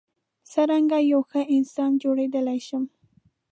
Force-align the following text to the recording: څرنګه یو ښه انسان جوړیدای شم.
څرنګه 0.51 0.97
یو 1.11 1.21
ښه 1.29 1.41
انسان 1.55 1.91
جوړیدای 2.03 2.59
شم. 2.67 2.83